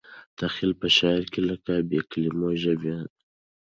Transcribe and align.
تخیل 0.37 0.71
په 0.81 0.87
شعر 0.97 1.23
کې 1.31 1.41
لکه 1.49 1.71
بې 1.89 1.99
کلیمو 2.09 2.49
ژبه 2.61 2.91
دی. 2.95 2.99